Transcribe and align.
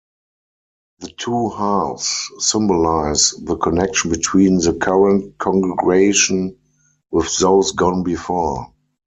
The 0.97 1.11
two 1.15 1.49
halves 1.49 2.27
symbolise 2.39 3.35
the 3.39 3.55
connection 3.55 4.09
between 4.09 4.55
the 4.55 4.73
current 4.73 5.37
congregation 5.37 6.57
with 7.11 7.37
those 7.37 7.73
gone 7.73 8.01
before. 8.01 8.73